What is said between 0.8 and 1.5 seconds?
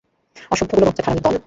বজ্জাত হারামির দল।